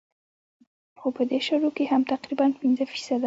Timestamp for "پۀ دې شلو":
1.15-1.69